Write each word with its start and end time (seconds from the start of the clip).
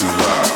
too 0.00 0.06
loud. 0.06 0.49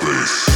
This. 0.00 0.51